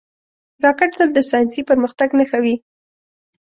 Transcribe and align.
راکټ 0.63 0.91
تل 0.97 1.09
د 1.15 1.19
ساینسي 1.29 1.61
پرمختګ 1.69 2.09
نښه 2.19 2.39
وي 2.43 2.55